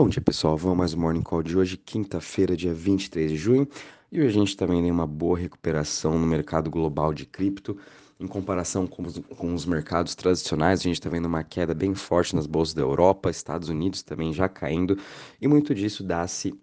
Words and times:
Bom 0.00 0.08
dia 0.08 0.22
pessoal, 0.22 0.56
vamos 0.56 0.78
mais 0.78 0.94
um 0.94 0.98
Morning 0.98 1.20
Call 1.20 1.42
de 1.42 1.58
hoje, 1.58 1.76
quinta-feira, 1.76 2.56
dia 2.56 2.72
23 2.72 3.32
de 3.32 3.36
junho. 3.36 3.68
E 4.10 4.18
hoje 4.18 4.28
a 4.28 4.40
gente 4.40 4.56
também 4.56 4.80
tem 4.80 4.90
uma 4.90 5.06
boa 5.06 5.38
recuperação 5.38 6.18
no 6.18 6.26
mercado 6.26 6.70
global 6.70 7.12
de 7.12 7.26
cripto. 7.26 7.76
Em 8.18 8.26
comparação 8.26 8.86
com 8.86 9.02
os, 9.02 9.18
com 9.18 9.52
os 9.52 9.66
mercados 9.66 10.14
tradicionais, 10.14 10.80
a 10.80 10.84
gente 10.84 10.94
está 10.94 11.10
vendo 11.10 11.26
uma 11.26 11.44
queda 11.44 11.74
bem 11.74 11.94
forte 11.94 12.34
nas 12.34 12.46
bolsas 12.46 12.72
da 12.72 12.80
Europa, 12.80 13.28
Estados 13.28 13.68
Unidos 13.68 14.02
também 14.02 14.32
já 14.32 14.48
caindo. 14.48 14.96
E 15.38 15.46
muito 15.46 15.74
disso 15.74 16.02
dá-se 16.02 16.58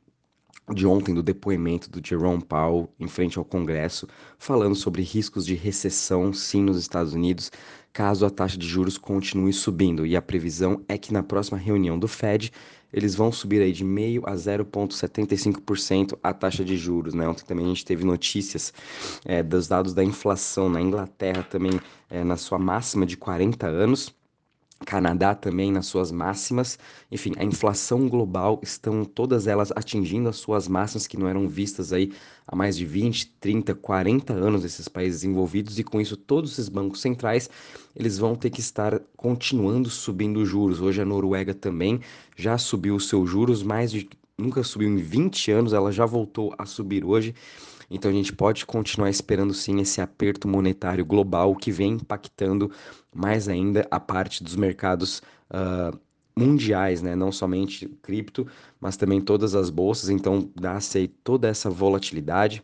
de 0.73 0.86
ontem 0.86 1.13
do 1.13 1.23
depoimento 1.23 1.89
do 1.89 2.05
Jerome 2.05 2.43
Powell 2.43 2.89
em 3.00 3.07
frente 3.07 3.38
ao 3.38 3.45
Congresso, 3.45 4.07
falando 4.38 4.75
sobre 4.75 5.01
riscos 5.01 5.45
de 5.45 5.55
recessão 5.55 6.33
sim 6.33 6.61
nos 6.61 6.77
Estados 6.77 7.13
Unidos, 7.13 7.51
caso 7.93 8.25
a 8.25 8.29
taxa 8.29 8.57
de 8.57 8.68
juros 8.68 8.97
continue 8.97 9.54
subindo. 9.54 10.05
E 10.05 10.15
a 10.15 10.21
previsão 10.21 10.83
é 10.88 10.97
que 10.97 11.14
na 11.14 11.23
próxima 11.23 11.57
reunião 11.57 11.97
do 11.97 12.07
Fed 12.07 12.51
eles 12.91 13.15
vão 13.15 13.32
subir 13.32 13.61
aí 13.61 13.71
de 13.71 13.83
meio 13.83 14.23
a 14.25 14.33
0,75% 14.33 16.18
a 16.21 16.33
taxa 16.33 16.64
de 16.64 16.78
juros. 16.78 17.14
Né? 17.14 17.28
Ontem 17.28 17.45
também 17.45 17.65
a 17.65 17.70
gente 17.70 17.86
teve 17.86 18.04
notícias 18.04 18.73
é, 19.25 19.42
dos 19.43 19.68
dados 19.68 19.93
da 19.93 20.04
inflação 20.04 20.70
na 20.70 20.81
Inglaterra 20.81 21.43
também 21.43 21.79
é, 22.09 22.23
na 22.23 22.37
sua 22.37 22.59
máxima 22.59 23.06
de 23.06 23.18
40 23.18 23.68
anos. 23.68 24.15
Canadá 24.86 25.33
também 25.33 25.71
nas 25.71 25.87
suas 25.87 26.11
máximas. 26.11 26.77
Enfim, 27.11 27.33
a 27.37 27.43
inflação 27.43 28.07
global 28.07 28.59
estão 28.63 29.03
todas 29.03 29.47
elas 29.47 29.71
atingindo 29.75 30.29
as 30.29 30.37
suas 30.37 30.67
máximas 30.67 31.07
que 31.07 31.17
não 31.17 31.27
eram 31.27 31.47
vistas 31.47 31.91
aí 31.91 32.11
há 32.47 32.55
mais 32.55 32.77
de 32.77 32.86
20, 32.86 33.27
30, 33.39 33.75
40 33.75 34.33
anos 34.33 34.63
esses 34.63 34.88
países 34.88 35.23
envolvidos 35.23 35.77
e 35.80 35.83
com 35.83 36.00
isso 36.00 36.16
todos 36.16 36.53
esses 36.53 36.69
bancos 36.69 37.02
centrais, 37.02 37.50
eles 37.95 38.17
vão 38.17 38.36
ter 38.36 38.50
que 38.50 38.59
estar 38.59 39.00
continuando 39.16 39.89
subindo 39.89 40.45
juros. 40.45 40.80
Hoje 40.80 41.02
a 41.02 41.05
Noruega 41.05 41.53
também 41.53 42.00
já 42.36 42.58
subiu 42.58 42.95
os 42.95 43.09
seus 43.09 43.30
juros, 43.30 43.64
mais 43.64 43.91
de 43.91 44.08
nunca 44.38 44.64
subiu 44.64 44.88
em 44.88 44.97
20 44.97 45.52
anos, 45.52 45.73
ela 45.73 45.91
já 45.91 46.05
voltou 46.05 46.53
a 46.58 46.66
subir 46.66 47.03
hoje. 47.03 47.34
Então 47.90 48.12
a 48.12 48.14
gente 48.14 48.34
pode 48.34 48.66
continuar 48.66 49.10
esperando 49.10 49.54
sim 49.54 49.80
esse 49.80 50.02
aperto 50.02 50.48
monetário 50.48 51.06
global 51.06 51.56
que 51.56 51.72
vem 51.72 51.94
impactando 51.94 52.72
mais 53.14 53.48
ainda 53.48 53.88
a 53.90 54.00
parte 54.00 54.44
dos 54.44 54.56
mercados 54.56 55.22
uh, 55.50 55.98
mundiais, 56.38 57.02
né? 57.02 57.16
não 57.16 57.32
somente 57.32 57.88
cripto, 58.02 58.46
mas 58.80 58.98
também 58.98 59.22
todas 59.22 59.56
as 59.56 59.70
bolsas. 59.70 60.10
Então 60.10 60.50
dá-se 60.56 60.98
aí 60.98 61.08
toda 61.08 61.48
essa 61.48 61.70
volatilidade, 61.70 62.62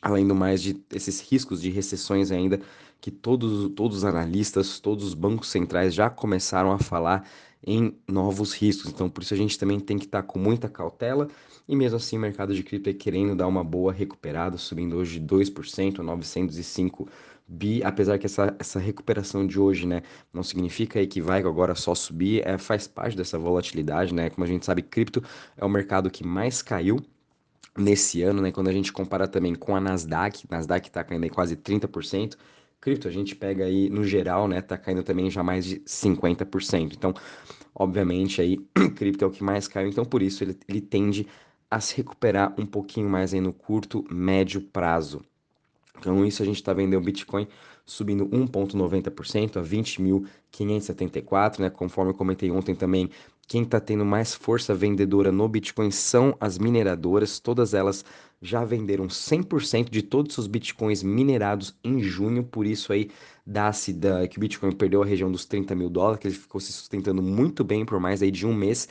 além 0.00 0.26
do 0.26 0.34
mais 0.34 0.62
de 0.62 0.80
esses 0.92 1.20
riscos 1.20 1.60
de 1.60 1.70
recessões 1.70 2.30
ainda 2.30 2.60
que 3.00 3.10
todos, 3.10 3.70
todos 3.74 3.98
os 3.98 4.04
analistas, 4.04 4.80
todos 4.80 5.04
os 5.04 5.12
bancos 5.12 5.50
centrais 5.50 5.92
já 5.92 6.08
começaram 6.08 6.72
a 6.72 6.78
falar 6.78 7.28
em 7.66 7.96
novos 8.08 8.52
riscos. 8.52 8.90
Então, 8.90 9.08
por 9.08 9.22
isso 9.22 9.34
a 9.34 9.36
gente 9.36 9.58
também 9.58 9.80
tem 9.80 9.98
que 9.98 10.04
estar 10.04 10.22
com 10.22 10.38
muita 10.38 10.68
cautela. 10.68 11.28
E 11.66 11.74
mesmo 11.74 11.96
assim, 11.96 12.16
o 12.16 12.20
mercado 12.20 12.54
de 12.54 12.62
cripto 12.62 12.90
é 12.90 12.92
querendo 12.92 13.34
dar 13.34 13.46
uma 13.46 13.64
boa 13.64 13.92
recuperada, 13.92 14.58
subindo 14.58 14.96
hoje 14.96 15.20
2% 15.20 16.00
a 16.00 16.02
905 16.02 17.08
bi, 17.46 17.82
apesar 17.82 18.18
que 18.18 18.26
essa, 18.26 18.54
essa 18.58 18.78
recuperação 18.78 19.46
de 19.46 19.60
hoje, 19.60 19.86
né, 19.86 20.02
não 20.32 20.42
significa 20.42 20.98
aí 20.98 21.06
que 21.06 21.20
vai 21.20 21.40
agora 21.40 21.74
só 21.74 21.94
subir, 21.94 22.46
é, 22.46 22.56
faz 22.58 22.86
parte 22.86 23.16
dessa 23.16 23.38
volatilidade, 23.38 24.14
né? 24.14 24.30
Como 24.30 24.44
a 24.44 24.48
gente 24.48 24.64
sabe, 24.64 24.82
cripto 24.82 25.22
é 25.56 25.64
o 25.64 25.68
mercado 25.68 26.10
que 26.10 26.24
mais 26.24 26.62
caiu 26.62 27.00
nesse 27.76 28.22
ano, 28.22 28.40
né? 28.40 28.52
Quando 28.52 28.68
a 28.68 28.72
gente 28.72 28.92
compara 28.92 29.28
também 29.28 29.54
com 29.54 29.76
a 29.76 29.80
Nasdaq, 29.80 30.46
Nasdaq 30.50 30.88
está 30.88 31.04
caindo 31.04 31.24
aí 31.24 31.30
quase 31.30 31.56
30%, 31.56 32.36
cripto, 32.84 33.08
a 33.08 33.10
gente 33.10 33.34
pega 33.34 33.64
aí 33.64 33.88
no 33.88 34.04
geral, 34.04 34.46
né, 34.46 34.60
tá 34.60 34.76
caindo 34.76 35.02
também 35.02 35.30
já 35.30 35.42
mais 35.42 35.64
de 35.64 35.80
50%. 35.80 36.92
Então, 36.92 37.14
obviamente 37.74 38.42
aí 38.42 38.58
cripto 38.94 39.24
é 39.24 39.26
o 39.26 39.30
que 39.30 39.42
mais 39.42 39.66
caiu, 39.66 39.88
então 39.88 40.04
por 40.04 40.20
isso 40.20 40.44
ele, 40.44 40.54
ele 40.68 40.82
tende 40.82 41.26
a 41.70 41.80
se 41.80 41.96
recuperar 41.96 42.54
um 42.58 42.66
pouquinho 42.66 43.08
mais 43.08 43.32
aí 43.32 43.40
no 43.40 43.54
curto, 43.54 44.04
médio 44.10 44.60
prazo. 44.60 45.22
Então, 45.98 46.24
isso 46.26 46.42
a 46.42 46.46
gente 46.46 46.56
está 46.56 46.74
vendo 46.74 46.94
o 46.96 47.00
Bitcoin 47.00 47.48
subindo 47.86 48.26
1,90% 48.26 49.56
a 49.56 49.62
20.574, 49.62 51.60
né? 51.60 51.70
Conforme 51.70 52.10
eu 52.10 52.14
comentei 52.14 52.50
ontem 52.50 52.74
também, 52.74 53.08
quem 53.46 53.62
está 53.62 53.80
tendo 53.80 54.04
mais 54.04 54.34
força 54.34 54.74
vendedora 54.74 55.30
no 55.30 55.48
Bitcoin 55.48 55.90
são 55.90 56.36
as 56.40 56.58
mineradoras, 56.58 57.38
todas 57.38 57.74
elas 57.74 58.04
já 58.44 58.62
venderam 58.62 59.06
100% 59.06 59.90
de 59.90 60.02
todos 60.02 60.36
os 60.36 60.46
bitcoins 60.46 61.02
minerados 61.02 61.74
em 61.82 62.02
junho, 62.02 62.44
por 62.44 62.66
isso 62.66 62.92
aí 62.92 63.10
dá-se 63.46 63.90
da, 63.92 64.28
que 64.28 64.36
o 64.36 64.40
Bitcoin 64.40 64.72
perdeu 64.72 65.02
a 65.02 65.06
região 65.06 65.32
dos 65.32 65.46
30 65.46 65.74
mil 65.74 65.88
dólares, 65.88 66.20
que 66.20 66.28
ele 66.28 66.34
ficou 66.34 66.60
se 66.60 66.70
sustentando 66.70 67.22
muito 67.22 67.64
bem 67.64 67.86
por 67.86 67.98
mais 67.98 68.22
aí 68.22 68.30
de 68.30 68.46
um 68.46 68.54
mês, 68.54 68.86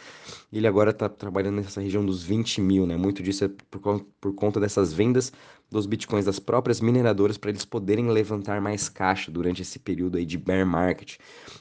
ele 0.52 0.66
agora 0.68 0.90
está 0.90 1.08
trabalhando 1.08 1.58
nessa 1.58 1.80
região 1.81 2.03
dos 2.03 2.24
20 2.24 2.62
mil, 2.62 2.88
né? 2.88 2.97
Muito 2.97 3.22
disso 3.22 3.46
é 3.46 3.50
por, 3.70 4.03
por 4.20 4.34
conta 4.34 4.59
dessas 4.59 4.91
vendas 4.91 5.31
dos 5.70 5.85
bitcoins 5.85 6.25
das 6.25 6.40
próprias 6.40 6.81
mineradoras 6.81 7.38
para 7.38 7.50
eles 7.50 7.66
poderem 7.66 8.09
levantar 8.09 8.62
mais 8.62 8.90
caixa 8.90 9.31
durante 9.31 9.62
esse 9.62 9.80
período 9.80 10.18
aí 10.18 10.25
de 10.25 10.38
bear 10.38 10.66
market. 10.66 11.18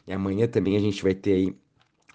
E 0.07 0.13
amanhã 0.13 0.47
também 0.47 0.77
a 0.77 0.81
gente 0.81 1.03
vai 1.03 1.15
ter 1.15 1.33
aí 1.33 1.57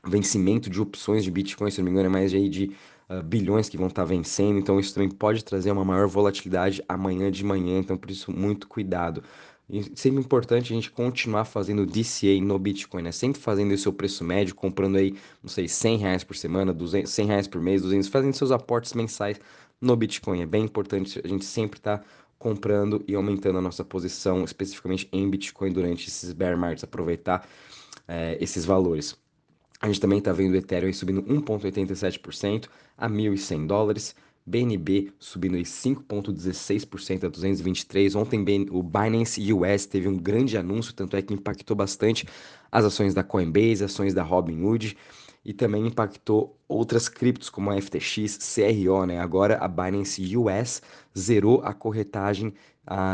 vencimento 0.08 0.70
de 0.70 0.82
opções 0.82 1.24
de 1.24 1.32
bitcoin, 1.32 1.70
se 1.70 1.80
não 1.80 1.86
me 1.86 1.92
engano, 1.92 2.08
é 2.08 2.12
mais 2.12 2.34
aí 2.34 2.50
de 2.50 2.72
uh, 3.10 3.22
bilhões 3.24 3.70
que 3.70 3.78
vão 3.78 3.88
estar 3.88 4.04
tá 4.04 4.08
vencendo, 4.08 4.58
então 4.60 4.80
isso 4.80 4.94
também 4.94 5.10
pode 5.10 5.44
trazer 5.44 5.72
uma 5.72 5.86
maior 5.86 6.08
volatilidade 6.08 6.84
amanhã 6.88 7.32
de 7.32 7.44
manhã, 7.44 7.80
então 7.80 7.98
por 7.98 8.10
isso 8.12 8.32
muito 8.32 8.68
cuidado. 8.68 9.24
E 9.70 9.84
sempre 9.96 10.22
importante 10.22 10.72
a 10.72 10.76
gente 10.76 10.90
continuar 10.90 11.44
fazendo 11.44 11.86
DCA 11.86 12.40
no 12.42 12.58
Bitcoin, 12.58 13.04
né? 13.04 13.12
Sempre 13.12 13.42
fazendo 13.42 13.74
o 13.74 13.78
seu 13.78 13.92
preço 13.92 14.24
médio, 14.24 14.56
comprando 14.56 14.96
aí, 14.96 15.14
não 15.44 15.50
sei, 15.50 15.68
100 15.68 15.98
reais 15.98 16.24
por 16.24 16.38
semana, 16.38 16.74
200, 16.74 17.12
100 17.12 17.28
reais 17.28 17.48
por 17.50 17.62
mês, 17.62 17.82
200, 17.82 18.08
fazendo 18.08 18.34
seus 18.34 18.52
aportes 18.52 18.94
mensais 18.94 19.42
no 19.82 19.94
Bitcoin. 19.96 20.42
É 20.42 20.46
bem 20.46 20.64
importante 20.64 21.20
a 21.22 21.28
gente 21.28 21.44
sempre 21.44 21.80
estar 21.80 21.98
tá 21.98 22.06
comprando 22.40 23.04
e 23.08 23.16
aumentando 23.16 23.58
a 23.58 23.62
nossa 23.62 23.84
posição, 23.84 24.46
especificamente 24.46 25.10
em 25.12 25.30
Bitcoin 25.30 25.74
durante 25.74 26.08
esses 26.08 26.32
bear 26.32 26.58
markets, 26.58 26.86
aproveitar 26.86 27.46
é, 28.08 28.38
esses 28.40 28.64
valores. 28.64 29.18
A 29.80 29.88
gente 29.88 30.00
também 30.00 30.20
está 30.20 30.34
vendo 30.34 30.54
o 30.54 30.58
Ethereum 30.58 30.92
subindo 30.92 31.22
1,87% 31.24 32.68
a 32.98 33.10
1.100 33.10 33.68
dólares. 33.68 34.16
BNB 34.48 35.12
subindo 35.20 35.58
5,16% 35.58 37.26
a 37.26 37.28
223. 37.28 38.16
Ontem 38.16 38.46
o 38.72 38.82
Binance 38.82 39.52
US 39.52 39.86
teve 39.86 40.08
um 40.08 40.16
grande 40.16 40.58
anúncio, 40.58 40.94
tanto 40.94 41.18
é 41.18 41.22
que 41.22 41.34
impactou 41.34 41.76
bastante 41.76 42.26
as 42.72 42.86
ações 42.86 43.14
da 43.14 43.24
Coinbase, 43.24 43.84
ações 43.84 44.14
da 44.14 44.24
Robinhood 44.24 44.96
e 45.44 45.54
também 45.54 45.88
impactou 45.88 46.58
outras 46.68 47.10
criptos 47.10 47.50
como 47.50 47.72
a 47.72 47.82
FTX, 47.82 48.38
CRO, 48.38 49.06
né? 49.06 49.20
Agora 49.20 49.58
a 49.58 49.68
Binance 49.68 50.38
US 50.38 50.82
zerou 51.18 51.62
a 51.62 51.74
corretagem 51.74 52.54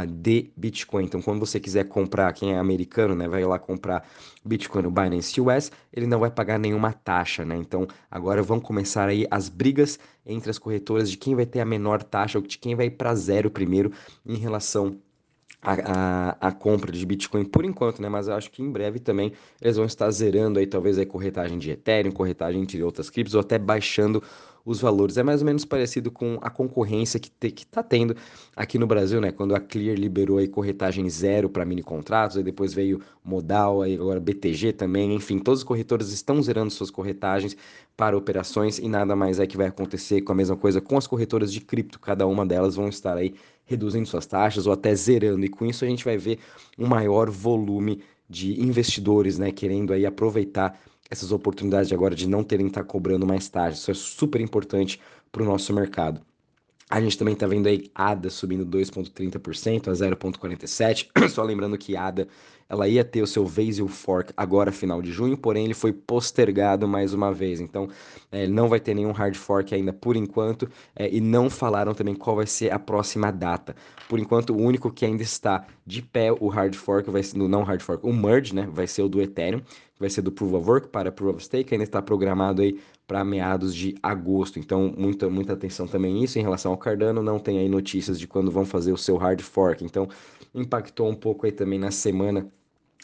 de 0.07 0.51
Bitcoin. 0.55 1.05
Então, 1.05 1.21
quando 1.21 1.39
você 1.39 1.59
quiser 1.59 1.85
comprar, 1.85 2.31
quem 2.33 2.53
é 2.53 2.57
americano, 2.57 3.15
né, 3.15 3.27
vai 3.27 3.43
lá 3.43 3.57
comprar 3.57 4.07
Bitcoin 4.43 4.83
no 4.83 4.91
Binance 4.91 5.39
US, 5.41 5.71
ele 5.91 6.05
não 6.05 6.19
vai 6.19 6.29
pagar 6.29 6.59
nenhuma 6.59 6.91
taxa, 6.93 7.43
né? 7.43 7.55
Então, 7.55 7.87
agora 8.09 8.43
vão 8.43 8.59
começar 8.59 9.07
aí 9.07 9.25
as 9.31 9.49
brigas 9.49 9.99
entre 10.25 10.49
as 10.49 10.59
corretoras 10.59 11.09
de 11.09 11.17
quem 11.17 11.35
vai 11.35 11.45
ter 11.45 11.59
a 11.59 11.65
menor 11.65 12.03
taxa 12.03 12.37
ou 12.37 12.43
de 12.45 12.57
quem 12.57 12.75
vai 12.75 12.89
para 12.89 13.15
zero 13.15 13.49
primeiro 13.49 13.91
em 14.25 14.35
relação 14.35 14.99
a, 15.63 15.73
a, 16.41 16.47
a, 16.49 16.51
compra 16.51 16.91
de 16.91 17.05
Bitcoin 17.05 17.45
por 17.45 17.63
enquanto, 17.63 18.01
né? 18.01 18.09
Mas 18.09 18.27
eu 18.27 18.35
acho 18.35 18.51
que 18.51 18.61
em 18.61 18.69
breve 18.69 18.99
também 18.99 19.31
eles 19.61 19.77
vão 19.77 19.85
estar 19.85 20.11
zerando 20.11 20.59
aí 20.59 20.67
talvez 20.67 20.99
a 20.99 21.05
corretagem 21.05 21.57
de 21.57 21.71
Ethereum, 21.71 22.11
corretagem 22.11 22.61
entre 22.61 22.83
outras 22.83 23.09
criptos 23.09 23.33
ou 23.33 23.41
até 23.41 23.57
baixando 23.57 24.21
os 24.65 24.79
valores. 24.79 25.17
É 25.17 25.23
mais 25.23 25.41
ou 25.41 25.45
menos 25.45 25.65
parecido 25.65 26.09
com 26.09 26.37
a 26.41 26.49
concorrência 26.49 27.19
que 27.19 27.29
está 27.49 27.83
tendo 27.83 28.15
aqui 28.55 28.77
no 28.77 28.87
Brasil, 28.87 29.19
né? 29.19 29.31
Quando 29.31 29.55
a 29.55 29.59
Clear 29.59 29.97
liberou 29.97 30.37
aí 30.37 30.47
corretagem 30.47 31.09
zero 31.09 31.49
para 31.49 31.65
mini 31.65 31.83
contratos, 31.83 32.37
aí 32.37 32.43
depois 32.43 32.73
veio 32.73 33.01
Modal, 33.23 33.81
aí 33.81 33.95
agora 33.95 34.19
BTG 34.19 34.73
também, 34.73 35.13
enfim, 35.13 35.39
todos 35.39 35.61
os 35.61 35.63
corretores 35.63 36.11
estão 36.11 36.41
zerando 36.41 36.71
suas 36.71 36.89
corretagens 36.89 37.55
para 37.95 38.17
operações 38.17 38.79
e 38.79 38.87
nada 38.87 39.15
mais 39.15 39.39
é 39.39 39.47
que 39.47 39.55
vai 39.55 39.67
acontecer 39.67 40.21
com 40.21 40.31
a 40.31 40.35
mesma 40.35 40.57
coisa 40.57 40.81
com 40.81 40.97
as 40.97 41.07
corretoras 41.07 41.53
de 41.53 41.61
cripto, 41.61 41.99
cada 41.99 42.25
uma 42.25 42.45
delas 42.45 42.75
vão 42.75 42.89
estar 42.89 43.15
aí 43.15 43.35
reduzindo 43.65 44.07
suas 44.07 44.25
taxas 44.25 44.67
ou 44.67 44.73
até 44.73 44.93
zerando, 44.93 45.45
e 45.45 45.49
com 45.49 45.65
isso 45.65 45.85
a 45.85 45.87
gente 45.87 46.03
vai 46.03 46.17
ver 46.17 46.39
um 46.77 46.87
maior 46.87 47.29
volume 47.29 48.01
de 48.29 48.59
investidores, 48.61 49.37
né, 49.37 49.51
querendo 49.51 49.93
aí 49.93 50.05
aproveitar 50.05 50.79
essas 51.09 51.31
oportunidades 51.31 51.87
de 51.89 51.93
agora 51.95 52.15
de 52.15 52.27
não 52.27 52.43
terem 52.43 52.65
que 52.67 52.71
estar 52.71 52.83
cobrando 52.83 53.25
mais 53.27 53.49
taxas. 53.49 53.79
Isso 53.79 53.91
é 53.91 53.93
super 53.93 54.41
importante 54.41 54.99
para 55.31 55.43
o 55.43 55.45
nosso 55.45 55.73
mercado. 55.73 56.21
A 56.93 57.01
gente 57.01 57.17
também 57.17 57.33
está 57.33 57.47
vendo 57.47 57.65
aí 57.65 57.89
ADA 57.95 58.29
subindo 58.29 58.63
2,30% 58.67 59.87
a 59.87 59.93
0,47%. 59.93 61.07
Só 61.27 61.41
lembrando 61.41 61.75
que 61.75 61.97
ADA 61.97 62.27
ela 62.69 62.87
ia 62.87 63.03
ter 63.03 63.23
o 63.23 63.25
seu 63.25 63.47
Vasil 63.47 63.87
Fork 63.87 64.31
agora 64.37 64.71
final 64.71 65.01
de 65.01 65.11
junho, 65.11 65.35
porém 65.35 65.65
ele 65.65 65.73
foi 65.73 65.91
postergado 65.91 66.87
mais 66.87 67.11
uma 67.11 67.33
vez. 67.33 67.59
Então 67.59 67.89
é, 68.31 68.45
não 68.45 68.69
vai 68.69 68.79
ter 68.79 68.93
nenhum 68.93 69.11
hard 69.11 69.35
fork 69.35 69.73
ainda 69.73 69.91
por 69.91 70.15
enquanto 70.15 70.69
é, 70.95 71.09
e 71.11 71.19
não 71.19 71.49
falaram 71.49 71.95
também 71.95 72.13
qual 72.13 72.35
vai 72.35 72.45
ser 72.45 72.71
a 72.71 72.77
próxima 72.77 73.31
data. 73.31 73.75
Por 74.07 74.19
enquanto 74.19 74.51
o 74.51 74.57
único 74.57 74.91
que 74.91 75.03
ainda 75.03 75.23
está 75.23 75.65
de 75.83 75.99
pé 76.03 76.31
o 76.31 76.47
hard 76.47 76.75
fork 76.75 77.09
vai 77.09 77.23
ser 77.23 77.39
não 77.39 77.63
hard 77.63 77.81
fork, 77.81 78.05
o 78.05 78.13
merge, 78.13 78.53
né? 78.53 78.67
Vai 78.71 78.85
ser 78.85 79.01
o 79.01 79.09
do 79.09 79.19
Ethereum, 79.19 79.61
vai 79.99 80.11
ser 80.11 80.21
do 80.21 80.31
Proof 80.31 80.53
of 80.53 80.69
Work 80.69 80.87
para 80.89 81.11
Proof 81.11 81.37
of 81.37 81.43
Stake, 81.43 81.73
ainda 81.73 81.83
está 81.83 82.01
programado 82.03 82.61
aí 82.61 82.79
para 83.07 83.23
meados 83.23 83.75
de 83.75 83.95
agosto. 84.01 84.59
Então, 84.59 84.93
muita, 84.97 85.29
muita 85.29 85.53
atenção 85.53 85.87
também 85.87 86.13
nisso. 86.13 86.39
Em 86.39 86.41
relação 86.41 86.71
ao 86.71 86.77
Cardano, 86.77 87.21
não 87.21 87.39
tem 87.39 87.59
aí 87.59 87.69
notícias 87.69 88.19
de 88.19 88.27
quando 88.27 88.51
vão 88.51 88.65
fazer 88.65 88.91
o 88.91 88.97
seu 88.97 89.17
hard 89.17 89.41
fork. 89.41 89.83
Então, 89.83 90.07
impactou 90.53 91.09
um 91.09 91.15
pouco 91.15 91.45
aí 91.45 91.51
também 91.51 91.79
na 91.79 91.91
semana 91.91 92.49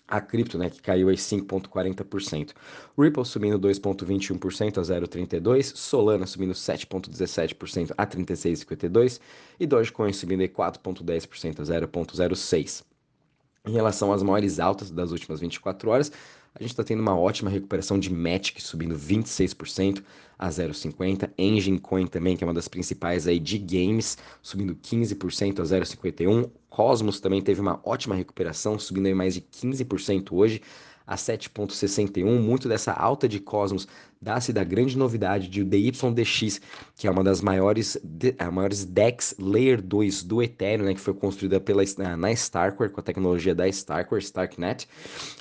a 0.10 0.20
cripto, 0.20 0.58
né, 0.58 0.70
que 0.70 0.82
caiu 0.82 1.10
aí 1.10 1.16
5.40%. 1.16 2.54
Ripple 2.98 3.26
subindo 3.26 3.60
2.21% 3.60 4.80
a 4.80 4.82
0.32, 4.82 5.76
Solana 5.76 6.26
subindo 6.26 6.54
7.17% 6.54 7.94
a 7.96 8.08
36.52 8.08 9.20
e 9.60 9.68
Dogecoin 9.68 10.12
subindo 10.12 10.42
aí 10.42 10.50
4.10% 10.50 11.60
a 11.60 11.64
0.06. 11.64 12.84
Em 13.68 13.74
relação 13.74 14.12
às 14.12 14.24
maiores 14.24 14.60
altas 14.60 14.90
das 14.90 15.12
últimas 15.12 15.40
24 15.40 15.90
horas, 15.92 16.12
a 16.56 16.62
gente 16.62 16.72
está 16.72 16.84
tendo 16.84 17.02
uma 17.02 17.18
ótima 17.18 17.50
recuperação 17.50 18.00
de 18.00 18.12
Matic 18.12 18.60
subindo 18.60 18.96
26% 18.96 20.04
a 20.38 20.50
0,50. 20.50 21.30
Engine 21.38 21.80
Coin 21.80 22.08
também, 22.08 22.38
que 22.38 22.44
é 22.44 22.48
uma 22.48 22.54
das 22.54 22.68
principais 22.68 23.28
aí 23.28 23.40
de 23.40 23.58
games, 23.58 24.18
subindo 24.42 24.76
15% 24.76 25.60
a 25.60 25.64
0,51. 25.64 26.50
Cosmos 26.70 27.20
também 27.20 27.42
teve 27.42 27.60
uma 27.60 27.80
ótima 27.84 28.16
recuperação, 28.16 28.80
subindo 28.80 29.08
aí 29.08 29.14
mais 29.14 29.34
de 29.34 29.42
15% 29.42 30.32
hoje 30.32 30.62
a 31.10 31.16
7.61. 31.16 32.40
Muito 32.40 32.70
dessa 32.70 32.94
alta 32.94 33.28
de 33.28 33.40
Cosmos 33.40 33.88
dá-se 34.22 34.54
da 34.54 34.64
grande 34.64 34.96
novidade 34.96 35.50
de 35.50 35.64
DYDX, 35.64 36.62
que 36.96 37.08
é 37.08 37.12
uma 37.12 37.24
das 37.24 37.42
maiores, 37.42 37.98
de, 38.04 38.36
maiores 38.52 38.86
DEX 38.86 39.34
Layer 39.40 39.82
2 39.82 40.22
do 40.22 40.44
Ethereum, 40.44 40.86
né, 40.86 40.94
que 40.94 41.00
foi 41.00 41.16
construída 41.16 41.60
pela, 41.60 41.82
na 42.16 42.32
Starkware, 42.32 42.92
com 42.92 43.00
a 43.00 43.04
tecnologia 43.04 43.56
da 43.56 43.68
Starkware, 43.68 44.22
Starknet, 44.22 44.88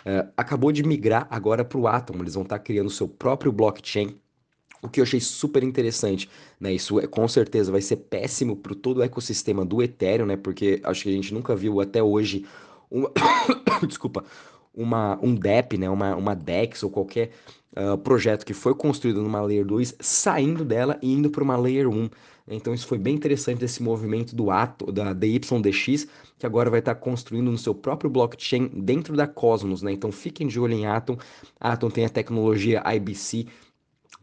uh, 0.07 0.27
acabou 0.37 0.73
de 0.73 0.83
migrar 0.83 1.27
agora 1.29 1.63
para 1.63 1.79
o 1.79 1.87
Atom. 1.87 2.15
Eles 2.21 2.33
vão 2.33 2.45
estar 2.45 2.59
tá 2.59 2.65
criando 2.65 2.89
seu 2.89 3.07
próprio 3.07 3.53
blockchain 3.53 4.17
o 4.81 4.89
que 4.89 5.01
eu 5.01 5.03
achei 5.03 5.19
super 5.19 5.65
interessante, 5.65 6.31
né? 6.61 6.73
Isso 6.73 7.01
é, 7.01 7.07
com 7.09 7.27
certeza 7.27 7.73
vai 7.73 7.81
ser 7.81 7.97
péssimo 7.97 8.55
para 8.55 8.77
todo 8.77 8.99
o 8.99 9.03
ecossistema 9.03 9.65
do 9.65 9.83
Ethereum, 9.83 10.25
né? 10.27 10.37
Porque 10.37 10.81
acho 10.85 11.03
que 11.03 11.09
a 11.09 11.13
gente 11.13 11.35
nunca 11.35 11.57
viu 11.57 11.81
até 11.81 12.01
hoje 12.01 12.47
uma... 12.89 13.11
desculpa, 13.89 14.25
uma, 14.79 15.19
um 15.21 15.35
DEP, 15.35 15.77
né, 15.77 15.91
uma, 15.91 16.15
uma 16.15 16.35
DEX 16.37 16.85
ou 16.85 16.91
qualquer 16.91 17.33
uh, 17.77 17.99
projeto 17.99 18.47
que 18.47 18.55
foi 18.55 18.75
construído 18.75 19.21
numa 19.21 19.43
Layer 19.43 19.67
2, 19.67 19.97
saindo 19.99 20.65
dela 20.65 20.97
e 21.03 21.13
indo 21.13 21.29
para 21.29 21.43
uma 21.43 21.57
Layer 21.57 21.89
1. 21.89 22.09
Então 22.51 22.73
isso 22.73 22.87
foi 22.87 22.97
bem 22.97 23.15
interessante 23.15 23.65
esse 23.65 23.83
movimento 23.83 24.35
do 24.35 24.51
Ato, 24.51 24.91
da 24.91 25.13
DYDX, 25.13 26.07
que 26.39 26.47
agora 26.47 26.71
vai 26.71 26.79
estar 26.79 26.95
tá 26.95 27.01
construindo 27.01 27.51
no 27.51 27.59
seu 27.59 27.75
próprio 27.75 28.09
blockchain 28.09 28.69
dentro 28.69 29.15
da 29.17 29.27
Cosmos, 29.27 29.83
né? 29.83 29.93
Então 29.93 30.11
fiquem 30.11 30.47
de 30.47 30.59
olho 30.59 30.73
em 30.73 30.87
Atom. 30.87 31.19
Atom 31.61 31.91
tem 31.91 32.07
a 32.07 32.09
tecnologia 32.09 32.83
IBC, 32.87 33.47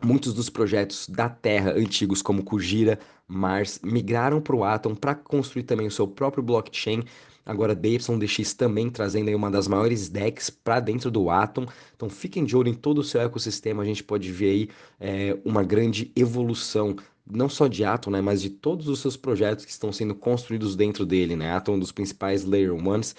muitos 0.03 0.33
dos 0.33 0.49
projetos 0.49 1.07
da 1.07 1.29
Terra 1.29 1.73
antigos 1.73 2.21
como 2.21 2.43
Kujira, 2.43 2.97
Mars 3.27 3.79
migraram 3.83 4.41
para 4.41 4.55
o 4.55 4.63
Atom 4.63 4.95
para 4.95 5.13
construir 5.13 5.63
também 5.63 5.85
o 5.85 5.91
seu 5.91 6.07
próprio 6.07 6.43
blockchain 6.43 7.03
Agora 7.45 7.75
DYDX 7.75 8.53
também 8.53 8.89
trazendo 8.89 9.27
aí 9.30 9.36
uma 9.36 9.51
das 9.51 9.68
maiores 9.68 10.09
decks 10.09 10.50
para 10.50 10.80
dentro 10.80 11.12
do 11.12 11.30
Atom. 11.30 11.68
Então 11.95 12.09
fiquem 12.09 12.44
de 12.44 12.57
olho 12.57 12.69
em 12.69 12.74
todo 12.74 13.00
o 13.00 13.03
seu 13.03 13.21
ecossistema. 13.21 13.83
A 13.83 13.86
gente 13.86 14.03
pode 14.03 14.31
ver 14.31 14.50
aí 14.50 14.69
é, 15.00 15.38
uma 15.45 15.63
grande 15.63 16.12
evolução 16.15 16.95
não 17.30 17.50
só 17.50 17.68
de 17.68 17.83
Atom, 17.83 18.12
né, 18.12 18.21
mas 18.21 18.42
de 18.42 18.50
todos 18.50 18.88
os 18.88 19.00
seus 19.00 19.18
projetos 19.18 19.65
que 19.65 19.71
estão 19.71 19.92
sendo 19.92 20.13
construídos 20.13 20.75
dentro 20.75 21.06
dele, 21.06 21.36
né? 21.36 21.51
Atom 21.51 21.74
é 21.74 21.75
um 21.75 21.80
dos 21.80 21.92
principais 21.92 22.44
Layer 22.44 22.74
Ones 22.74 23.15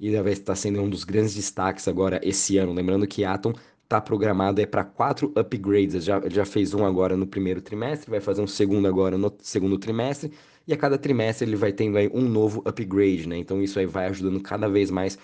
e 0.00 0.10
vai 0.20 0.32
estar 0.32 0.56
sendo 0.56 0.80
um 0.80 0.88
dos 0.88 1.04
grandes 1.04 1.34
destaques 1.34 1.86
agora 1.86 2.20
esse 2.22 2.58
ano. 2.58 2.72
Lembrando 2.72 3.06
que 3.06 3.24
Atom 3.24 3.52
está 3.84 4.00
programado 4.00 4.60
é 4.60 4.66
para 4.66 4.84
quatro 4.84 5.32
upgrades. 5.36 6.04
Já, 6.04 6.20
já 6.28 6.44
fez 6.44 6.72
um 6.72 6.84
agora 6.84 7.16
no 7.16 7.26
primeiro 7.26 7.60
trimestre, 7.60 8.10
vai 8.10 8.20
fazer 8.20 8.40
um 8.40 8.46
segundo 8.46 8.88
agora 8.88 9.18
no 9.18 9.32
segundo 9.40 9.78
trimestre 9.78 10.32
e 10.66 10.72
a 10.72 10.76
cada 10.76 10.98
trimestre 10.98 11.46
ele 11.46 11.56
vai 11.56 11.72
tendo 11.72 11.98
aí 11.98 12.10
um 12.12 12.28
novo 12.28 12.62
upgrade, 12.64 13.28
né? 13.28 13.36
Então 13.38 13.62
isso 13.62 13.78
aí 13.78 13.86
vai 13.86 14.06
ajudando 14.06 14.40
cada 14.40 14.68
vez 14.68 14.90
mais 14.90 15.18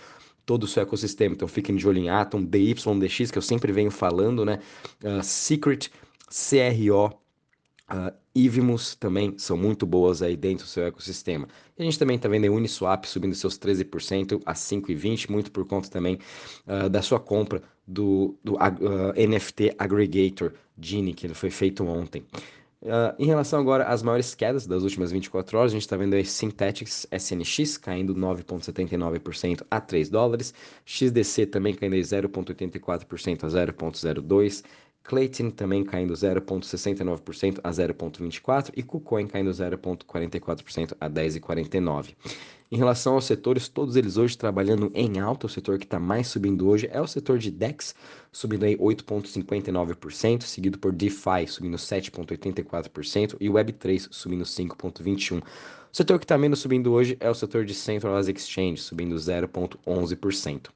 todo 0.45 0.65
o 0.65 0.67
seu 0.67 0.83
ecossistema. 0.83 1.35
Então 1.35 1.47
fiquem 1.47 1.77
de 1.77 1.87
olho 1.87 1.99
em 1.99 2.09
Atom, 2.09 2.43
DYDX, 2.43 3.31
que 3.31 3.39
eu 3.39 3.43
sempre 3.43 3.71
venho 3.71 3.91
falando, 3.91 4.45
né? 4.45 4.59
Uh, 5.05 5.23
Secret, 5.23 5.91
CRO, 6.29 7.07
uh, 7.07 7.13
ah, 7.89 8.15
também 8.99 9.37
são 9.37 9.57
muito 9.57 9.85
boas 9.85 10.23
aí 10.23 10.37
dentro 10.37 10.65
do 10.65 10.69
seu 10.69 10.87
ecossistema. 10.87 11.49
E 11.77 11.83
a 11.83 11.85
gente 11.85 11.99
também 11.99 12.17
está 12.17 12.29
vendo 12.29 12.47
a 12.47 12.51
Uniswap 12.51 13.05
subindo 13.05 13.35
seus 13.35 13.59
13% 13.59 14.41
a 14.47 14.55
5,20, 14.55 15.31
muito 15.31 15.51
por 15.51 15.67
conta 15.67 15.91
também 15.91 16.19
uh, 16.67 16.89
da 16.89 17.03
sua 17.03 17.21
compra 17.21 17.63
do, 17.87 18.39
do 18.45 18.55
uh, 18.55 19.13
NFT 19.17 19.75
Aggregator 19.79 20.53
Genie, 20.81 21.15
que 21.15 21.29
foi 21.29 21.51
feito 21.51 21.85
ontem. 21.85 22.25
Uh, 22.81 23.13
em 23.19 23.27
relação 23.27 23.59
agora 23.59 23.85
às 23.89 24.05
maiores 24.05 24.37
quedas 24.37 24.65
das 24.65 24.85
últimas 24.85 25.11
24 25.11 25.59
horas, 25.59 25.73
a 25.73 25.75
gente 25.75 25.83
está 25.83 25.97
vendo 25.97 26.15
aí 26.15 26.25
Synthetics 26.25 27.09
SNX 27.11 27.77
caindo 27.77 28.15
9,79% 28.15 29.67
a 29.69 29.81
3 29.81 30.09
dólares, 30.09 30.55
XDC 30.85 31.47
também 31.47 31.75
caindo 31.75 31.97
0,84% 31.97 33.45
a 33.45 33.49
0,02, 33.49 34.63
Clayton 35.09 35.49
também 35.49 35.83
caindo 35.83 36.13
0,69% 36.13 37.61
a 37.65 37.71
0,24% 37.71 38.71
e 38.77 38.83
KuCoin 38.83 39.27
caindo 39.27 39.51
0,44% 39.51 40.95
a 41.01 41.09
10,49%. 41.09 42.15
Em 42.71 42.77
relação 42.77 43.15
aos 43.15 43.25
setores, 43.25 43.67
todos 43.69 43.97
eles 43.97 44.19
hoje 44.19 44.37
trabalhando 44.37 44.93
em 44.95 45.19
alta, 45.19 45.47
o 45.47 45.49
setor 45.49 45.79
que 45.79 45.87
está 45.87 45.99
mais 45.99 46.29
subindo 46.29 46.69
hoje 46.69 46.91
é 46.93 47.01
o 47.01 47.07
setor 47.07 47.39
de 47.39 47.51
DEX, 47.51 47.95
subindo 48.31 48.67
aí 48.67 48.77
8,59%, 48.77 50.43
seguido 50.43 50.79
por 50.79 50.93
DeFi 50.93 51.47
subindo 51.47 51.79
7,84% 51.79 53.39
e 53.41 53.49
Web3 53.49 54.09
subindo 54.11 54.45
5,21%. 54.45 55.41
O 55.41 55.45
setor 55.91 56.19
que 56.19 56.27
está 56.27 56.37
menos 56.37 56.59
subindo 56.59 56.93
hoje 56.93 57.17
é 57.19 57.31
o 57.31 57.35
setor 57.35 57.65
de 57.65 57.73
Centralized 57.73 58.37
Exchange, 58.37 58.83
subindo 58.83 59.17
0,11%. 59.17 60.69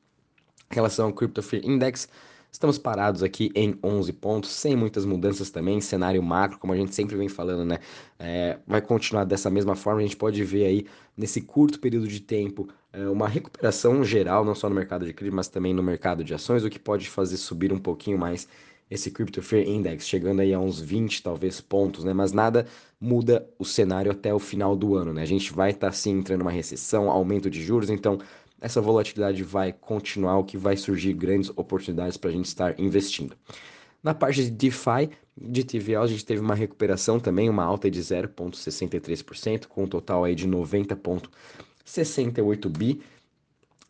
Em 0.71 0.75
relação 0.75 1.09
ao 1.09 1.13
Crypto 1.13 1.43
Fear 1.43 1.67
Index, 1.67 2.09
Estamos 2.53 2.77
parados 2.77 3.23
aqui 3.23 3.51
em 3.55 3.79
11 3.83 4.13
pontos, 4.13 4.51
sem 4.51 4.77
muitas 4.77 5.07
mudanças 5.07 5.51
também, 5.51 5.81
cenário 5.81 6.23
macro, 6.23 6.59
como 6.59 6.75
a 6.75 6.77
gente 6.77 6.95
sempre 6.95 7.17
vem 7.17 7.27
falando, 7.27 7.65
né? 7.65 7.79
É, 8.19 8.59
vai 8.67 8.83
continuar 8.83 9.25
dessa 9.25 9.49
mesma 9.49 9.75
forma, 9.75 10.01
a 10.01 10.03
gente 10.03 10.19
pode 10.19 10.45
ver 10.45 10.67
aí, 10.67 10.87
nesse 11.17 11.41
curto 11.41 11.81
período 11.81 12.07
de 12.07 12.21
tempo, 12.21 12.69
é, 12.93 13.09
uma 13.09 13.27
recuperação 13.27 14.05
geral, 14.05 14.45
não 14.45 14.55
só 14.55 14.69
no 14.69 14.75
mercado 14.75 15.07
de 15.07 15.15
cripto, 15.15 15.35
mas 15.35 15.49
também 15.49 15.73
no 15.73 15.83
mercado 15.83 16.23
de 16.23 16.35
ações, 16.35 16.63
o 16.63 16.69
que 16.69 16.79
pode 16.79 17.09
fazer 17.09 17.39
subir 17.39 17.73
um 17.73 17.79
pouquinho 17.79 18.19
mais 18.19 18.47
esse 18.91 19.11
Crypto 19.11 19.41
Fear 19.41 19.67
Index, 19.67 20.07
chegando 20.07 20.41
aí 20.41 20.53
a 20.53 20.61
uns 20.61 20.79
20, 20.79 21.23
talvez, 21.23 21.63
pontos, 21.63 22.05
né? 22.05 22.13
Mas 22.13 22.33
nada 22.33 22.67
muda 23.01 23.49
o 23.59 23.65
cenário 23.65 24.13
até 24.13 24.35
o 24.35 24.39
final 24.39 24.77
do 24.77 24.95
ano, 24.95 25.15
né? 25.15 25.23
A 25.23 25.27
gente 25.27 25.51
vai 25.51 25.71
estar, 25.71 25.87
tá, 25.87 25.93
sim, 25.93 26.19
entrando 26.19 26.41
numa 26.41 26.51
recessão, 26.51 27.11
aumento 27.11 27.49
de 27.49 27.63
juros, 27.63 27.89
então 27.89 28.19
essa 28.63 28.81
volatilidade 28.81 29.43
vai 29.43 29.73
continuar, 29.73 30.39
o 30.39 30.45
que 30.45 30.57
vai 30.57 30.77
surgir 30.77 31.13
grandes 31.13 31.51
oportunidades 31.57 32.17
para 32.17 32.31
a 32.31 32.33
gente 32.33 32.47
estar 32.47 32.79
investindo. 32.79 33.35
Na 34.03 34.15
parte 34.15 34.45
de 34.45 34.51
DeFi, 34.51 35.11
de 35.37 35.65
TVL, 35.65 36.03
a 36.03 36.07
gente 36.07 36.25
teve 36.25 36.41
uma 36.41 36.55
recuperação 36.55 37.19
também, 37.19 37.51
uma 37.51 37.65
alta 37.65 37.91
de 37.91 38.01
0,63%, 38.01 39.67
com 39.67 39.83
um 39.83 39.89
total 39.89 40.23
aí 40.25 40.35
de 40.35 40.49
90,68 40.49 42.69
bi. 42.69 43.01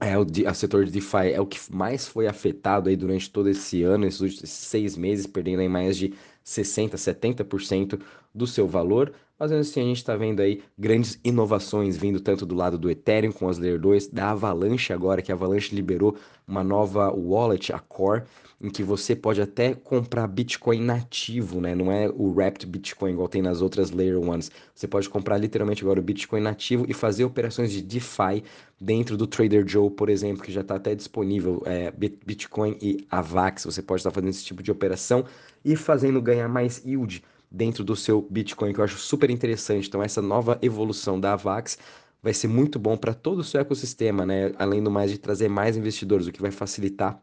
É, 0.00 0.18
o, 0.18 0.26
a 0.46 0.54
setor 0.54 0.84
de 0.84 0.90
DeFi 0.90 1.30
é 1.32 1.40
o 1.40 1.46
que 1.46 1.60
mais 1.72 2.08
foi 2.08 2.26
afetado 2.26 2.88
aí 2.88 2.96
durante 2.96 3.30
todo 3.30 3.48
esse 3.48 3.82
ano, 3.82 4.06
esses 4.06 4.20
últimos 4.20 4.50
seis 4.50 4.96
meses, 4.96 5.26
perdendo 5.26 5.60
aí 5.60 5.68
mais 5.68 5.96
de 5.96 6.12
60%, 6.44 6.94
70% 6.94 8.00
do 8.34 8.46
seu 8.46 8.66
valor. 8.66 9.12
Mas 9.42 9.50
assim, 9.50 9.80
a 9.80 9.84
gente 9.86 9.96
está 9.96 10.14
vendo 10.14 10.38
aí 10.38 10.62
grandes 10.78 11.18
inovações 11.24 11.96
vindo 11.96 12.20
tanto 12.20 12.46
do 12.46 12.54
lado 12.54 12.78
do 12.78 12.88
Ethereum 12.88 13.32
com 13.32 13.48
as 13.48 13.58
Layer 13.58 13.76
2, 13.76 14.06
da 14.06 14.30
Avalanche 14.30 14.92
agora, 14.92 15.20
que 15.20 15.32
a 15.32 15.34
Avalanche 15.34 15.74
liberou 15.74 16.16
uma 16.46 16.62
nova 16.62 17.10
wallet, 17.10 17.72
a 17.72 17.80
Core, 17.80 18.22
em 18.60 18.70
que 18.70 18.84
você 18.84 19.16
pode 19.16 19.42
até 19.42 19.74
comprar 19.74 20.28
Bitcoin 20.28 20.82
nativo, 20.82 21.60
né? 21.60 21.74
Não 21.74 21.90
é 21.90 22.08
o 22.08 22.32
Wrapped 22.32 22.64
Bitcoin 22.68 23.14
igual 23.14 23.26
tem 23.26 23.42
nas 23.42 23.60
outras 23.60 23.90
Layer 23.90 24.14
1s. 24.14 24.48
Você 24.72 24.86
pode 24.86 25.10
comprar 25.10 25.38
literalmente 25.38 25.82
agora 25.82 25.98
o 25.98 26.04
Bitcoin 26.04 26.40
nativo 26.40 26.86
e 26.88 26.94
fazer 26.94 27.24
operações 27.24 27.72
de 27.72 27.82
DeFi 27.82 28.44
dentro 28.80 29.16
do 29.16 29.26
Trader 29.26 29.66
Joe, 29.66 29.90
por 29.90 30.08
exemplo, 30.08 30.44
que 30.44 30.52
já 30.52 30.60
está 30.60 30.76
até 30.76 30.94
disponível 30.94 31.64
é, 31.66 31.90
Bitcoin 31.90 32.78
e 32.80 33.04
AVAX. 33.10 33.64
Você 33.64 33.82
pode 33.82 34.02
estar 34.02 34.12
fazendo 34.12 34.30
esse 34.30 34.44
tipo 34.44 34.62
de 34.62 34.70
operação 34.70 35.24
e 35.64 35.74
fazendo 35.74 36.22
ganhar 36.22 36.46
mais 36.48 36.80
yield 36.86 37.24
dentro 37.52 37.84
do 37.84 37.94
seu 37.94 38.26
Bitcoin, 38.30 38.72
que 38.72 38.80
eu 38.80 38.84
acho 38.84 38.98
super 38.98 39.30
interessante. 39.30 39.86
Então, 39.86 40.02
essa 40.02 40.22
nova 40.22 40.58
evolução 40.62 41.20
da 41.20 41.34
Avax 41.34 41.78
vai 42.22 42.32
ser 42.32 42.48
muito 42.48 42.78
bom 42.78 42.96
para 42.96 43.12
todo 43.12 43.40
o 43.40 43.44
seu 43.44 43.60
ecossistema, 43.60 44.24
né? 44.24 44.52
Além 44.58 44.82
do 44.82 44.90
mais 44.90 45.10
de 45.10 45.18
trazer 45.18 45.48
mais 45.48 45.76
investidores, 45.76 46.26
o 46.26 46.32
que 46.32 46.40
vai 46.40 46.50
facilitar 46.50 47.20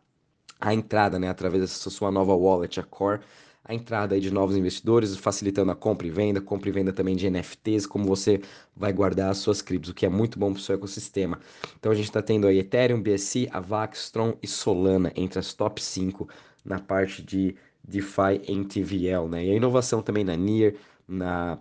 a 0.59 0.73
entrada, 0.73 1.17
né? 1.17 1.29
Através 1.29 1.63
dessa 1.63 1.89
sua 1.89 2.11
nova 2.11 2.35
wallet, 2.35 2.79
a 2.79 2.83
Core, 2.83 3.21
a 3.63 3.73
entrada 3.73 4.13
aí 4.13 4.21
de 4.21 4.31
novos 4.31 4.55
investidores, 4.55 5.15
facilitando 5.15 5.71
a 5.71 5.75
compra 5.75 6.05
e 6.05 6.11
venda, 6.11 6.41
compra 6.41 6.69
e 6.69 6.71
venda 6.71 6.91
também 6.93 7.15
de 7.15 7.29
NFTs, 7.29 7.85
como 7.85 8.05
você 8.05 8.41
vai 8.75 8.91
guardar 8.91 9.31
as 9.31 9.37
suas 9.37 9.61
criptos, 9.61 9.91
o 9.91 9.93
que 9.93 10.05
é 10.05 10.09
muito 10.09 10.37
bom 10.37 10.51
para 10.51 10.59
o 10.59 10.63
seu 10.63 10.75
ecossistema. 10.75 11.39
Então 11.79 11.91
a 11.91 11.95
gente 11.95 12.05
está 12.05 12.21
tendo 12.21 12.45
aí 12.47 12.59
Ethereum, 12.59 13.01
BSC, 13.01 13.47
Avax, 13.51 14.11
Tron 14.11 14.35
e 14.43 14.47
Solana 14.47 15.11
entre 15.15 15.39
as 15.39 15.53
top 15.53 15.81
5 15.81 16.27
na 16.65 16.79
parte 16.79 17.21
de 17.23 17.55
DeFi 17.83 18.41
em 18.47 18.63
TVL, 18.63 19.27
né? 19.29 19.45
E 19.45 19.51
a 19.51 19.55
inovação 19.55 20.01
também 20.01 20.23
na 20.23 20.35
Near, 20.35 20.73
na 21.07 21.57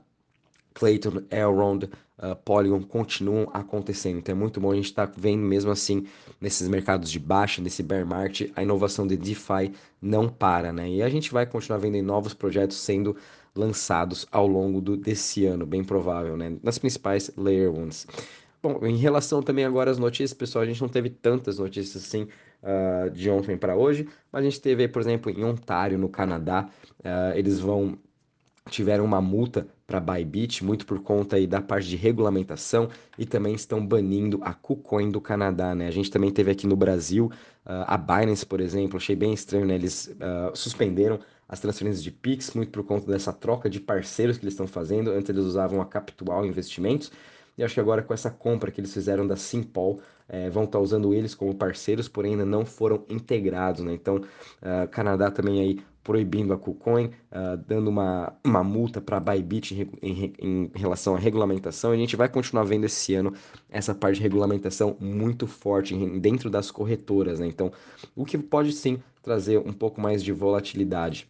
Clayton, 0.75 1.23
Elrond, 1.31 1.85
uh, 1.85 2.37
Polygon 2.45 2.83
continuam 2.83 3.49
acontecendo. 3.53 4.19
Então 4.19 4.35
é 4.35 4.39
muito 4.39 4.61
bom 4.61 4.71
a 4.71 4.77
gente 4.77 4.87
estar 4.87 5.07
tá 5.07 5.13
vendo 5.17 5.43
mesmo 5.43 5.71
assim 5.71 6.07
nesses 6.41 6.69
mercados 6.69 7.11
de 7.11 7.19
baixa, 7.19 7.63
nesse 7.63 7.83
bear 7.83 8.07
market, 8.07 8.51
a 8.55 8.63
inovação 8.63 9.07
de 9.07 9.17
DeFi 9.17 9.73
não 10.01 10.29
para, 10.29 10.73
né? 10.73 10.89
E 10.89 11.03
a 11.03 11.09
gente 11.09 11.33
vai 11.33 11.47
continuar 11.47 11.79
vendo 11.79 12.01
novos 12.03 12.35
projetos 12.35 12.77
sendo 12.77 13.17
lançados 13.55 14.27
ao 14.31 14.47
longo 14.47 14.81
do, 14.81 14.97
desse 14.97 15.45
ano, 15.47 15.67
bem 15.67 15.83
provável, 15.83 16.37
né? 16.37 16.57
Nas 16.63 16.79
principais 16.79 17.31
layer 17.37 17.73
ones. 17.73 18.07
Bom, 18.63 18.85
em 18.85 18.97
relação 18.97 19.43
também 19.43 19.65
agora 19.65 19.91
às 19.91 19.99
notícias, 19.99 20.33
pessoal, 20.33 20.63
a 20.63 20.67
gente 20.67 20.81
não 20.81 20.89
teve 20.89 21.11
tantas 21.11 21.59
notícias 21.59 22.05
assim 22.05 22.29
uh, 22.69 23.11
de 23.11 23.31
ontem 23.31 23.57
para 23.57 23.75
hoje, 23.75 24.07
mas 24.31 24.43
a 24.43 24.45
gente 24.45 24.61
teve, 24.61 24.87
por 24.87 25.01
exemplo, 25.01 25.31
em 25.31 25.43
Ontário, 25.43 25.99
no 25.99 26.09
Canadá, 26.09 26.69
uh, 27.01 27.37
eles 27.37 27.59
vão 27.59 27.99
tiveram 28.69 29.05
uma 29.05 29.21
multa 29.21 29.67
para 29.87 29.99
Bybit, 29.99 30.63
muito 30.63 30.85
por 30.85 31.01
conta 31.01 31.37
aí 31.37 31.47
da 31.47 31.61
parte 31.61 31.89
de 31.89 31.97
regulamentação 31.97 32.91
e 33.19 33.25
também 33.25 33.55
estão 33.55 33.85
banindo 33.85 34.39
a 34.43 34.53
KuCoin 34.53 35.11
do 35.11 35.21
Canadá, 35.21 35.75
né? 35.75 35.89
A 35.89 35.91
gente 35.91 36.11
também 36.11 36.31
teve 36.31 36.51
aqui 36.51 36.67
no 36.67 36.77
Brasil 36.77 37.33
uh, 37.65 37.85
a 37.87 37.97
Binance, 37.97 38.45
por 38.45 38.61
exemplo, 38.61 38.99
achei 38.99 39.17
bem 39.17 39.33
estranho, 39.33 39.65
né? 39.65 39.75
Eles 39.75 40.15
uh, 40.17 40.55
suspenderam 40.55 41.19
as 41.49 41.61
transferências 41.61 42.05
de 42.05 42.11
Pix 42.11 42.53
muito 42.53 42.71
por 42.71 42.85
conta 42.85 43.07
dessa 43.07 43.33
troca 43.33 43.71
de 43.71 43.81
parceiros 43.81 44.37
que 44.37 44.45
eles 44.45 44.53
estão 44.53 44.67
fazendo. 44.67 45.11
Antes 45.11 45.31
eles 45.31 45.45
usavam 45.45 45.81
a 45.81 45.87
Capital 45.87 46.45
Investimentos 46.45 47.11
e 47.59 47.65
acho 47.65 47.75
que 47.75 47.81
agora 47.81 48.03
com 48.03 48.15
essa 48.15 48.31
compra 48.31 48.71
que 48.71 48.81
eles 48.81 48.95
fizeram 48.95 49.27
da 49.27 49.37
Simpol, 49.37 50.01
é, 50.29 50.49
vão 50.49 50.65
estar 50.65 50.79
tá 50.79 50.83
usando 50.83 51.13
eles 51.13 51.35
como 51.35 51.55
parceiros, 51.55 52.09
porém 52.09 52.33
ainda 52.33 52.47
não 52.47 52.65
foram 52.65 53.05
integrados, 53.09 53.83
né? 53.83 53.93
Então, 53.93 54.17
uh, 54.17 54.89
Canadá 54.91 55.31
também 55.31 55.61
aí 55.61 55.81
proibindo 56.05 56.55
a 56.55 56.59
KuCoin, 56.59 57.07
uh, 57.07 57.57
dando 57.67 57.89
uma, 57.89 58.33
uma 58.43 58.65
multa 58.65 59.01
para 59.01 59.19
a 59.19 59.21
Bybit 59.21 59.75
em, 60.01 60.11
em, 60.11 60.35
em, 60.39 60.71
relação 60.75 61.15
à 61.15 61.19
regulamentação. 61.19 61.93
E 61.93 61.97
a 61.97 62.01
gente 62.01 62.17
vai 62.17 62.29
continuar 62.29 62.65
vendo 62.65 62.85
esse 62.85 63.15
ano 63.15 63.35
essa 63.69 63.95
parte 63.95 64.17
de 64.17 64.23
regulamentação 64.23 64.97
muito 65.01 65.47
forte 65.47 65.95
dentro 66.19 66.49
das 66.49 66.71
corretoras, 66.71 67.41
né? 67.41 67.47
Então, 67.47 67.73
o 68.15 68.25
que 68.25 68.39
pode 68.39 68.73
sim 68.73 69.03
trazer 69.23 69.59
um 69.59 69.73
pouco 69.73 70.01
mais 70.01 70.23
de 70.23 70.33
volatilidade. 70.33 71.29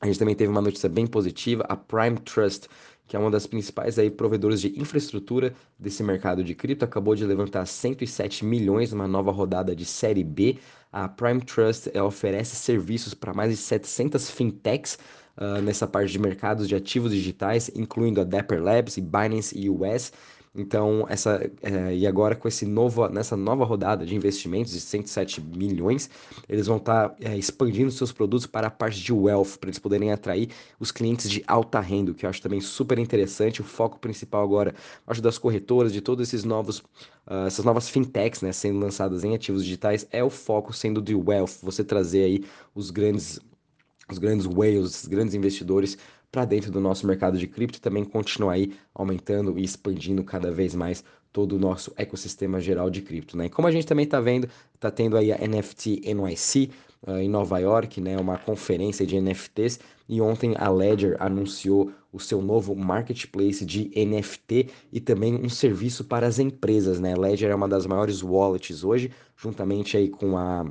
A 0.00 0.06
gente 0.06 0.18
também 0.18 0.34
teve 0.34 0.50
uma 0.50 0.62
notícia 0.62 0.88
bem 0.88 1.06
positiva, 1.06 1.64
a 1.68 1.76
Prime 1.76 2.18
Trust, 2.18 2.68
que 3.06 3.16
é 3.16 3.18
uma 3.18 3.30
das 3.30 3.46
principais 3.46 3.98
aí 3.98 4.10
provedores 4.10 4.60
de 4.60 4.78
infraestrutura 4.80 5.54
desse 5.78 6.02
mercado 6.02 6.42
de 6.42 6.54
cripto, 6.54 6.84
acabou 6.84 7.14
de 7.14 7.24
levantar 7.24 7.64
107 7.66 8.44
milhões 8.44 8.92
numa 8.92 9.06
nova 9.06 9.30
rodada 9.30 9.74
de 9.76 9.84
série 9.84 10.24
B. 10.24 10.58
A 10.92 11.08
Prime 11.08 11.40
Trust 11.40 11.90
oferece 11.98 12.56
serviços 12.56 13.14
para 13.14 13.32
mais 13.32 13.50
de 13.50 13.56
700 13.56 14.30
fintechs 14.30 14.98
uh, 15.36 15.62
nessa 15.62 15.86
parte 15.86 16.10
de 16.10 16.18
mercados 16.18 16.68
de 16.68 16.74
ativos 16.74 17.12
digitais, 17.12 17.70
incluindo 17.74 18.20
a 18.20 18.24
Dapper 18.24 18.62
Labs 18.62 18.96
e 18.96 19.00
Binance 19.00 19.68
US. 19.68 20.12
Então, 20.56 21.06
essa, 21.08 21.50
é, 21.62 21.94
e 21.94 22.06
agora 22.06 22.34
com 22.34 22.48
esse 22.48 22.64
novo, 22.64 23.08
nessa 23.08 23.36
nova 23.36 23.64
rodada 23.64 24.06
de 24.06 24.14
investimentos 24.14 24.72
de 24.72 24.80
107 24.80 25.40
milhões, 25.40 26.08
eles 26.48 26.66
vão 26.66 26.78
estar 26.78 27.10
tá, 27.10 27.16
é, 27.20 27.36
expandindo 27.36 27.90
seus 27.90 28.10
produtos 28.10 28.46
para 28.46 28.68
a 28.68 28.70
parte 28.70 29.02
de 29.02 29.12
wealth, 29.12 29.58
para 29.60 29.68
eles 29.68 29.78
poderem 29.78 30.12
atrair 30.12 30.48
os 30.80 30.90
clientes 30.90 31.30
de 31.30 31.44
alta 31.46 31.78
renda, 31.78 32.14
que 32.14 32.24
eu 32.24 32.30
acho 32.30 32.40
também 32.40 32.60
super 32.60 32.98
interessante. 32.98 33.60
O 33.60 33.64
foco 33.64 33.98
principal 33.98 34.42
agora, 34.42 34.74
acho 35.06 35.20
das 35.20 35.36
corretoras, 35.36 35.92
de 35.92 36.00
todos 36.00 36.26
esses 36.26 36.44
novos, 36.44 36.78
uh, 36.78 37.46
essas 37.46 37.64
novas 37.64 37.88
fintechs, 37.88 38.40
né, 38.40 38.52
sendo 38.52 38.78
lançadas 38.78 39.24
em 39.24 39.34
ativos 39.34 39.62
digitais, 39.62 40.06
é 40.10 40.24
o 40.24 40.30
foco 40.30 40.72
sendo 40.72 41.02
de 41.02 41.14
wealth, 41.14 41.58
você 41.62 41.84
trazer 41.84 42.24
aí 42.24 42.44
os 42.74 42.90
grandes 42.90 43.38
os 44.08 44.18
grandes 44.18 44.46
whales, 44.46 45.02
os 45.02 45.06
grandes 45.08 45.34
investidores 45.34 45.98
para 46.30 46.44
dentro 46.44 46.70
do 46.70 46.80
nosso 46.80 47.06
mercado 47.06 47.38
de 47.38 47.46
cripto 47.46 47.78
e 47.78 47.80
também 47.80 48.04
continuar 48.04 48.52
aí 48.52 48.72
aumentando 48.94 49.58
e 49.58 49.64
expandindo 49.64 50.22
cada 50.24 50.50
vez 50.50 50.74
mais 50.74 51.04
todo 51.32 51.56
o 51.56 51.58
nosso 51.58 51.92
ecossistema 51.96 52.60
geral 52.60 52.88
de 52.88 53.02
cripto, 53.02 53.36
né? 53.36 53.46
E 53.46 53.50
como 53.50 53.68
a 53.68 53.70
gente 53.70 53.86
também 53.86 54.04
está 54.04 54.20
vendo, 54.20 54.48
está 54.74 54.90
tendo 54.90 55.16
aí 55.16 55.30
a 55.32 55.36
NFT 55.36 56.00
NYC 56.14 56.70
uh, 57.06 57.18
em 57.18 57.28
Nova 57.28 57.58
York, 57.58 58.00
né? 58.00 58.16
Uma 58.16 58.38
conferência 58.38 59.06
de 59.06 59.20
NFTs 59.20 59.78
e 60.08 60.20
ontem 60.20 60.54
a 60.56 60.70
Ledger 60.70 61.16
anunciou 61.20 61.92
o 62.12 62.18
seu 62.18 62.40
novo 62.40 62.74
marketplace 62.74 63.64
de 63.66 63.90
NFT 63.94 64.70
e 64.90 65.00
também 65.00 65.34
um 65.34 65.48
serviço 65.50 66.04
para 66.04 66.26
as 66.26 66.38
empresas, 66.38 66.98
né? 66.98 67.14
Ledger 67.14 67.50
é 67.50 67.54
uma 67.54 67.68
das 67.68 67.86
maiores 67.86 68.22
wallets 68.22 68.82
hoje, 68.82 69.10
juntamente 69.36 69.96
aí 69.96 70.08
com 70.08 70.38
a 70.38 70.64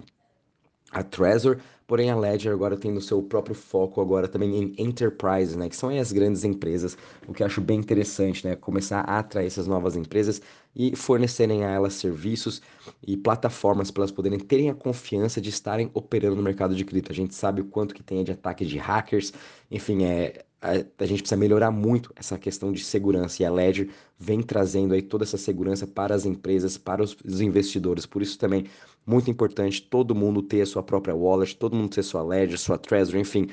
a 0.91 1.03
Trezor, 1.03 1.57
porém 1.87 2.09
a 2.09 2.15
Ledger 2.15 2.51
agora 2.51 2.77
tem 2.77 2.91
no 2.91 3.01
seu 3.01 3.21
próprio 3.21 3.55
foco 3.55 4.01
agora 4.01 4.27
também 4.27 4.55
em 4.55 4.73
enterprise, 4.77 5.57
né, 5.57 5.69
que 5.69 5.75
são 5.75 5.89
as 5.89 6.11
grandes 6.11 6.43
empresas, 6.43 6.97
o 7.27 7.33
que 7.33 7.43
acho 7.43 7.61
bem 7.61 7.79
interessante, 7.79 8.45
né, 8.47 8.55
começar 8.55 9.01
a 9.01 9.19
atrair 9.19 9.47
essas 9.47 9.67
novas 9.67 9.95
empresas 9.95 10.41
e 10.75 10.95
fornecerem 10.95 11.63
a 11.63 11.69
elas 11.69 11.93
serviços 11.93 12.61
e 13.05 13.15
plataformas 13.15 13.91
para 13.91 14.01
elas 14.01 14.11
poderem 14.11 14.39
terem 14.39 14.69
a 14.69 14.75
confiança 14.75 15.39
de 15.39 15.49
estarem 15.49 15.89
operando 15.93 16.35
no 16.35 16.43
mercado 16.43 16.75
de 16.75 16.83
cripto. 16.83 17.11
A 17.11 17.15
gente 17.15 17.33
sabe 17.33 17.61
o 17.61 17.65
quanto 17.65 17.95
que 17.95 18.03
tem 18.03 18.23
de 18.23 18.31
ataque 18.31 18.65
de 18.65 18.77
hackers, 18.77 19.31
enfim, 19.71 20.03
é 20.03 20.45
a, 20.65 21.05
gente 21.05 21.22
precisa 21.22 21.38
melhorar 21.38 21.69
muito 21.69 22.12
essa 22.15 22.38
questão 22.39 22.72
de 22.72 22.84
segurança 22.84 23.41
e 23.41 23.45
a 23.45 23.51
Ledger 23.51 23.89
vem 24.17 24.41
trazendo 24.41 24.93
aí 24.93 25.01
toda 25.01 25.24
essa 25.24 25.38
segurança 25.38 25.86
para 25.86 26.15
as 26.15 26.25
empresas, 26.25 26.77
para 26.77 27.03
os, 27.03 27.15
os 27.24 27.41
investidores. 27.41 28.05
Por 28.05 28.22
isso 28.22 28.39
também 28.39 28.65
muito 29.05 29.29
importante 29.29 29.81
todo 29.81 30.15
mundo 30.15 30.41
ter 30.41 30.62
a 30.62 30.65
sua 30.65 30.81
própria 30.81 31.15
wallet, 31.15 31.55
todo 31.55 31.75
mundo 31.75 31.89
ter 31.89 32.03
sua 32.03 32.24
Ledger, 32.24 32.57
sua 32.57 32.77
Trezor, 32.77 33.19
enfim, 33.19 33.48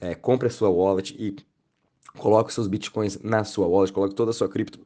é, 0.00 0.14
compre 0.14 0.46
a 0.46 0.50
sua 0.50 0.70
wallet 0.70 1.16
e 1.18 1.34
coloque 2.16 2.52
seus 2.52 2.68
bitcoins 2.68 3.18
na 3.22 3.42
sua 3.42 3.66
wallet, 3.66 3.92
coloque 3.92 4.14
toda 4.14 4.30
a 4.30 4.34
sua 4.34 4.48
cripto 4.48 4.78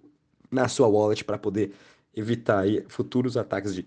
na 0.51 0.69
sua 0.69 0.89
wallet 0.89 1.25
para 1.25 1.37
poder 1.37 1.73
evitar 2.15 2.61
aí 2.61 2.83
futuros 2.89 3.37
ataques 3.37 3.75
de, 3.75 3.87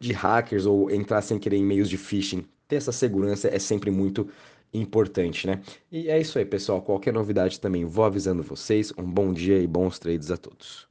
de 0.00 0.12
hackers 0.12 0.66
ou 0.66 0.90
entrar 0.90 1.22
sem 1.22 1.38
querer 1.38 1.58
em 1.58 1.64
meios 1.64 1.88
de 1.88 1.96
phishing. 1.96 2.44
Ter 2.66 2.76
essa 2.76 2.90
segurança 2.92 3.48
é 3.48 3.58
sempre 3.58 3.90
muito 3.90 4.28
importante, 4.74 5.46
né? 5.46 5.62
E 5.90 6.08
é 6.08 6.20
isso 6.20 6.38
aí, 6.38 6.44
pessoal. 6.44 6.82
Qualquer 6.82 7.12
novidade 7.12 7.60
também 7.60 7.84
vou 7.84 8.04
avisando 8.04 8.42
vocês. 8.42 8.92
Um 8.98 9.10
bom 9.10 9.32
dia 9.32 9.58
e 9.60 9.66
bons 9.66 9.98
trades 9.98 10.30
a 10.30 10.36
todos. 10.36 10.88